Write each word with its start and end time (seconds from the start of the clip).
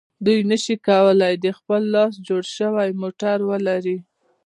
دوی 0.25 0.39
نشي 0.49 0.75
کولای 0.87 1.33
د 1.43 1.47
خپل 1.57 1.81
لاس 1.95 2.13
جوړ 2.27 2.43
شوی 2.57 2.89
موټر 3.01 3.37
ولري. 3.49 3.97